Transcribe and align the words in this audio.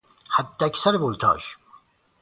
حداکثر 0.35 0.95
ولتاژ 0.95 1.55